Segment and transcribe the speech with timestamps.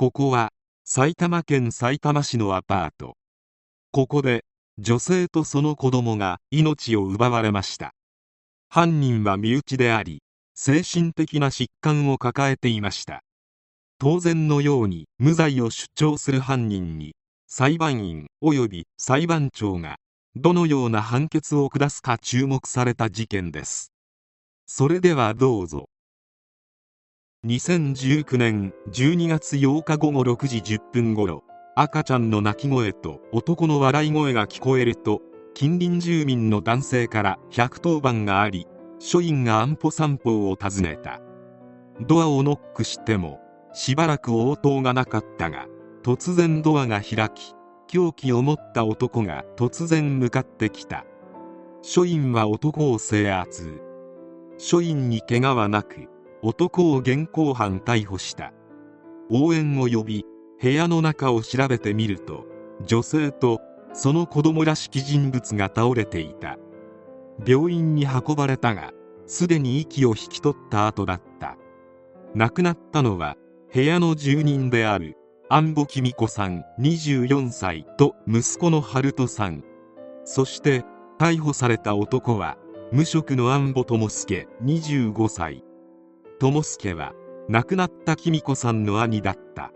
[0.00, 0.48] ここは
[0.86, 3.18] 埼玉県さいたま市のアパート。
[3.92, 4.46] ここで
[4.78, 7.92] 女性とその子供が命を奪われました。
[8.70, 10.22] 犯人は身内であり
[10.54, 13.22] 精神的な疾患を抱えていました。
[13.98, 17.14] 当然のように無罪を主張する犯人に
[17.46, 19.98] 裁判員及び裁判長が
[20.34, 23.92] どのような判決を下すか注目された事件です。
[24.66, 25.89] それではどうぞ。
[27.46, 31.42] 2019年12月8日午後6時10分頃
[31.74, 35.22] 赤ちゃんの泣き声と男の笑い声が聞こえると
[35.54, 38.66] 近隣住民の男性から110番があり
[38.98, 41.22] 署員が安保散歩を訪ねた。
[42.06, 43.40] ドアをノックしても
[43.72, 45.66] しばらく応答がなかったが
[46.02, 47.54] 突然ドアが開き
[47.86, 51.06] 凶器を持った男が突然向かってきた。
[51.80, 53.80] 署員は男を制圧。
[54.58, 56.10] 署員に怪我はなく
[56.42, 58.52] 男を現行犯逮捕した。
[59.30, 60.24] 応援を呼び
[60.60, 62.46] 部屋の中を調べてみると
[62.84, 63.60] 女性と
[63.92, 66.56] その子供らしき人物が倒れていた。
[67.46, 68.92] 病院に運ばれたが
[69.26, 71.56] すでに息を引き取った後だった。
[72.34, 73.36] 亡くなったのは
[73.72, 75.16] 部屋の住人である
[75.48, 79.62] 安保公子さん24歳と息子の春人さん。
[80.24, 80.84] そして
[81.18, 82.56] 逮捕された男は
[82.92, 85.64] 無職の安保智介25歳。
[86.40, 87.12] 智介は
[87.50, 89.72] 亡くなった公子さんの兄だった。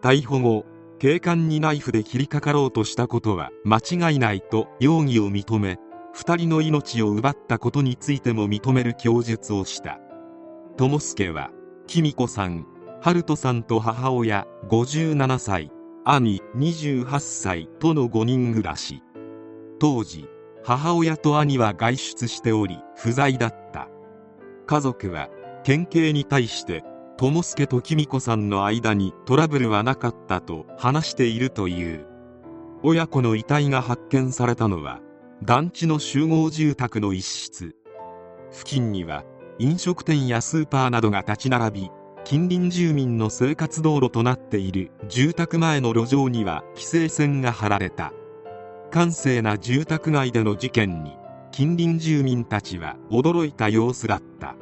[0.00, 0.64] 逮捕後
[0.98, 5.78] 警官にナイフで切りかかろうとしたことは間違いないと容疑を認め
[6.16, 9.98] 2人の命を奪ったことについても認める供述をした。
[10.78, 11.50] 智介は
[11.86, 12.66] 公子さん
[13.02, 15.70] 春人さんと母親57歳
[16.06, 19.02] 兄28歳との5人暮らし。
[19.78, 20.26] 当時
[20.64, 23.88] 母親と兄は外出しており不在だった。
[24.66, 25.28] 家族は
[25.62, 26.82] 県警に対して
[27.18, 32.06] 智介と公子さんの間にトラブルはなかったと話しているという。
[32.82, 35.00] 親子の遺体が発見されたのは
[35.42, 37.76] 団地の集合住宅の一室。
[38.50, 39.24] 付近には
[39.58, 41.90] 飲食店やスーパーなどが立ち並び
[42.24, 48.12] 近隣住民の生活道路となっている住宅前の路上には規制線が張られた。
[48.90, 51.12] 閑静な住宅街での事件に
[51.52, 54.56] 近隣住民たちは驚いた様子だった。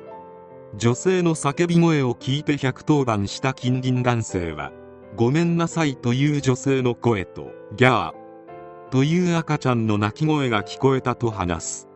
[0.77, 4.71] 女性の叫び声を聞いて110番した近隣男性は
[5.17, 8.13] 「ごめんなさい」という女性の声と「ギャー」
[8.91, 11.89] という赤ちゃんの泣き声が聞こえたと話す。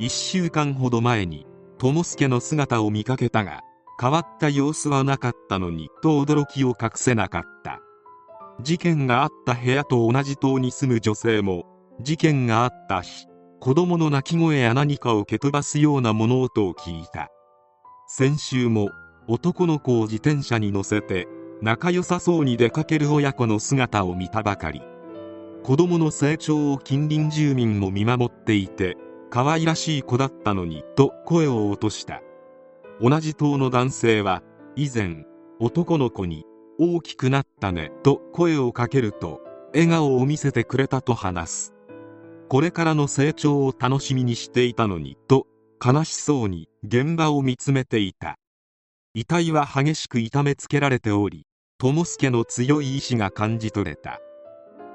[0.00, 1.46] 1週間ほど前に
[1.78, 3.60] 智介の姿を見かけたが
[4.00, 7.80] 変わった様子はなかったのにと驚きを隠せなかった。
[8.60, 11.64] 事件があった部屋と同じ棟に住む女性も
[12.00, 13.26] 事件があった日
[13.60, 17.30] 子供の泣き声や何かを蹴飛ばすような物音を聞いた。
[18.16, 18.92] 先週も
[19.26, 21.26] 男の子を自転車に乗せて
[21.60, 24.82] 仲良さそうに出かける親子の姿を見たばかり。
[25.64, 28.96] 子供の成長を近隣住民も見守っていて
[29.30, 32.22] 可愛らしい子だったのにと声を落とした。
[33.00, 34.44] 同じ棟の男性は
[34.76, 35.26] 以前
[35.58, 36.44] 男の子に
[36.78, 39.40] 大きくなったねと声をかけると
[39.72, 41.74] 笑顔を見せてくれたと話す。
[42.48, 45.48] これからの成長を楽しみにしていたのにと
[45.84, 48.36] 悲しそうに現場を見つめていた。
[49.14, 51.46] 遺体は激しく痛めつけられており
[51.78, 54.20] 智介の強い意志が感じ取れた。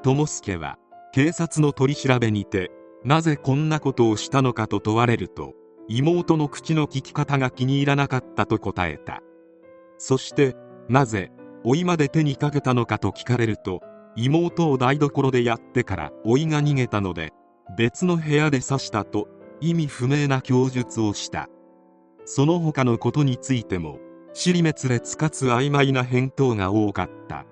[0.04, 0.78] 智介は
[1.14, 2.70] 警察の取り調べにて
[3.04, 5.56] なぜこんなことをしたのかと問われると
[5.88, 9.24] 妹の口の聞き方が気に入らなかったと答えた。
[9.98, 10.56] そして
[10.90, 11.32] なぜ
[11.66, 13.82] 老いまで手にかけたのかと聞かれると
[14.16, 17.34] 妹を台所でやってから老いが逃げたので
[17.76, 19.28] 別の部屋で刺したと
[19.60, 21.50] 意味不明な供述をした。
[22.32, 23.98] その他のことについても
[24.34, 27.48] 尻滅裂かつ曖昧な返答が多かった。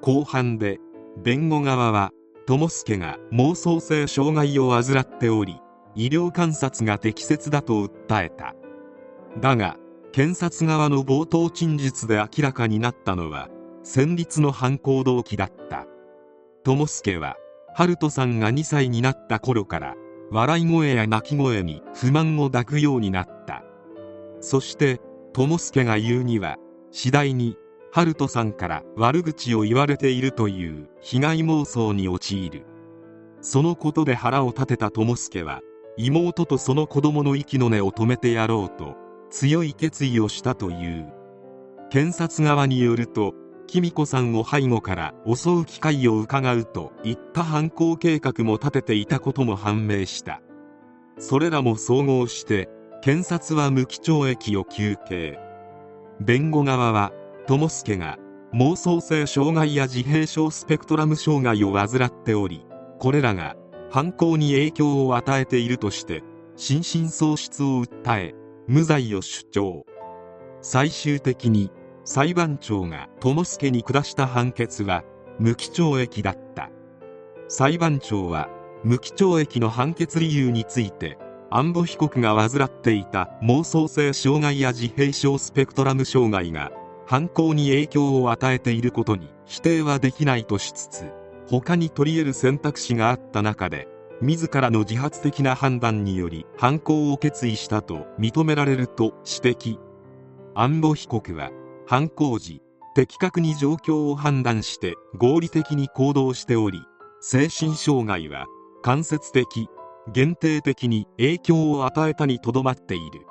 [0.00, 0.78] 後半で
[1.22, 2.12] 弁護側は
[2.46, 5.60] 友助が妄想性障害を患っており
[5.94, 8.54] 医療観察が適切だと訴えた。
[9.42, 9.76] だが
[10.10, 13.50] 検察側の冒頭陳述で明らかになったのは
[13.82, 15.86] 戦慄の犯行動機だった。
[16.64, 17.36] 友助は
[17.74, 19.96] 春人さんが2歳になった頃から
[20.30, 23.57] 笑い声や泣き声に不満を抱くようになった。
[24.40, 25.00] そして
[25.32, 26.56] 友助が言うには
[26.90, 27.56] 次第に
[27.90, 32.66] 春人さんから悪口を言われているという被害妄想に陥る。
[33.40, 35.60] そのことで腹を立てた友助は
[35.96, 38.96] 妹とその子供の息の根を止めてやろうと
[39.30, 41.12] 強い決意をしたという。
[41.90, 43.34] 検察側によると
[43.66, 50.40] 紀美子さんを背後から襲う機会を伺うといった犯行計画も立てていたことも判明した。
[51.18, 52.68] それらも総合して
[53.00, 55.38] 検察は無期懲役を求刑。
[56.20, 57.12] 弁護側は
[57.46, 58.18] 友助が
[58.52, 62.66] 妄想性障害や自閉症スペクトラム障害を患っており
[62.98, 63.54] これらが
[63.90, 66.24] 犯行に影響を与えているとして
[66.56, 68.34] 心神喪失を訴え
[68.66, 69.86] 無罪を主張。
[70.60, 71.70] 最終的に
[72.04, 75.04] 裁判長が友助に下した判決は
[75.38, 76.70] 無期懲役だった。
[77.46, 78.48] 裁判長は
[78.82, 81.16] 無期懲役の判決理由について
[81.50, 86.70] 安保被告が患っていた妄想性障害や自閉症スペクトラム障害が
[87.06, 91.10] 犯行に影響を与えていることに否定はできないとしつつ
[91.48, 93.88] 他に取り得る選択肢があった中で
[94.20, 99.78] 自らの自発的な判断により犯行を決意したと認められると指摘。
[100.54, 101.50] 安保被告は
[101.86, 102.60] 犯行時
[102.96, 106.82] 的確に状況を判断して合理的に行動しており
[107.20, 108.46] 精神障害は
[108.82, 109.68] 間接的
[110.12, 113.26] 限定的に影響を与えたにとどまっている。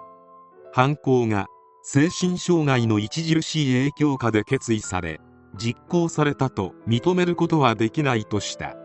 [0.72, 1.48] 犯行が
[1.82, 5.20] 精神障害の著しい影響下で決意され
[5.58, 8.76] 実行されたと認めることはできないとした。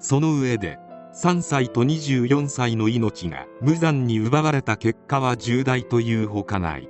[0.00, 0.78] その上で
[1.14, 6.88] 3歳と24歳の命が無残に奪われた結果は重大というほかない。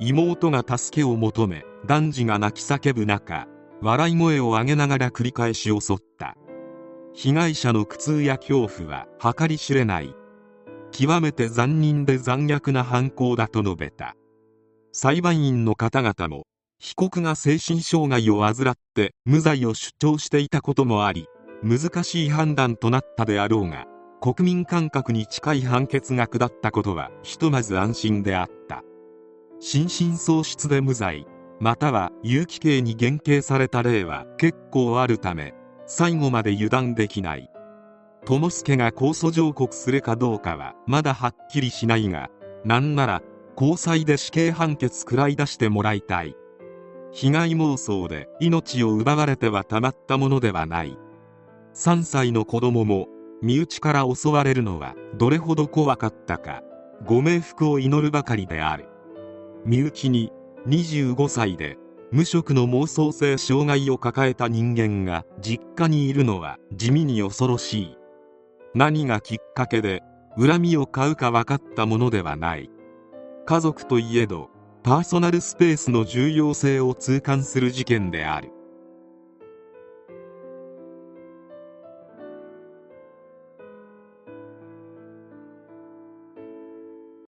[0.00, 3.48] 妹が助けを求め男児が泣き叫ぶ中
[3.80, 6.36] 笑い声を上げながら繰り返し襲った。
[7.14, 9.06] 被害者の苦痛や恐怖は
[9.36, 10.14] 計り知れない。
[10.90, 14.16] 極めて残忍で残虐な犯行だと述べた。
[14.92, 16.46] 裁判員の方々も
[16.78, 21.26] 被告が精神障害を患って無罪を主張していたこともあり
[21.62, 23.86] 難しい判断となったであろうが
[24.20, 28.82] 国民感覚に近い判決が下ったことはひとまず安心であった。
[29.60, 31.26] 心神喪失で無罪
[31.60, 35.54] または有期刑に減刑された例は結構あるため
[35.88, 37.50] 最後まで油断できない。
[38.26, 42.28] 友助が控訴上告するかどうかはまだはっきりしないが
[42.64, 43.22] なんなら
[43.56, 46.36] 高裁で死刑判決くらい出してもらいたい。
[47.10, 50.98] 被害妄想で命を奪われてはたまったものではない。
[51.74, 53.08] 3歳の子供も
[53.40, 56.62] 身内から襲われるのはどれほど怖かったか
[57.06, 58.88] ご冥福を祈るばかりである。
[59.64, 60.32] 身内に
[60.66, 61.78] 25歳で
[62.10, 67.96] 無職の妄想性障害を抱えた人間が実家にいるのは地味に恐ろしい。
[68.74, 70.02] 何がきっかけで
[70.38, 72.70] 恨みを買うか分かったものではない。
[73.44, 74.50] 家族といえど
[74.82, 78.52] パーソナルスペースの重要性を痛感する事件である。